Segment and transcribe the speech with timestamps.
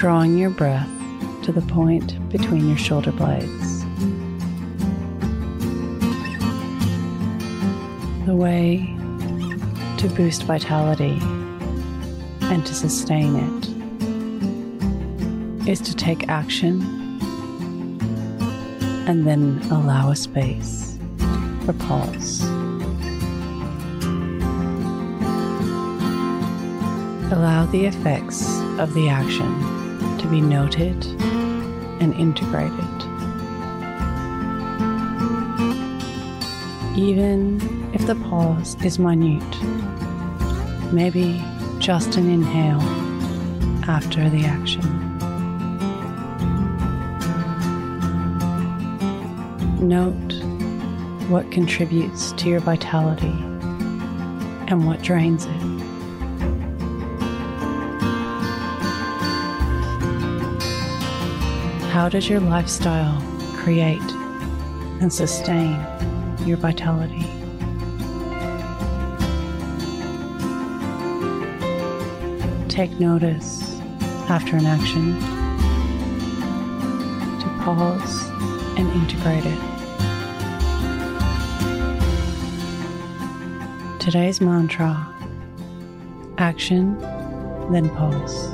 [0.00, 0.88] Drawing your breath
[1.42, 3.84] to the point between your shoulder blades.
[8.24, 8.96] The way
[9.98, 11.18] to boost vitality
[12.40, 13.68] and to sustain it
[15.68, 16.80] is to take action
[19.06, 20.98] and then allow a space
[21.66, 22.40] for pause.
[27.30, 28.48] Allow the effects
[28.78, 29.79] of the action
[30.20, 31.06] to be noted
[32.02, 32.84] and integrated.
[36.94, 37.58] Even
[37.94, 39.62] if the pause is minute,
[40.92, 41.42] maybe
[41.78, 42.82] just an inhale
[43.88, 44.84] after the action.
[49.80, 50.34] Note
[51.30, 53.34] what contributes to your vitality
[54.68, 55.89] and what drains it.
[61.90, 63.20] How does your lifestyle
[63.56, 64.00] create
[65.00, 65.72] and sustain
[66.46, 67.26] your vitality?
[72.68, 73.80] Take notice
[74.30, 75.18] after an action
[77.40, 78.28] to pause
[78.78, 79.58] and integrate it.
[83.98, 85.08] Today's mantra
[86.38, 86.96] action,
[87.72, 88.48] then pause.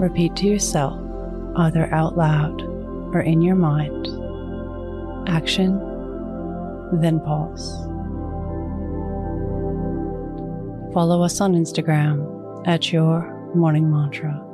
[0.00, 0.98] Repeat to yourself,
[1.56, 2.62] either out loud
[3.12, 4.08] or in your mind
[5.28, 5.78] action,
[7.00, 7.86] then pause.
[10.92, 14.49] Follow us on Instagram at Your Morning Mantra.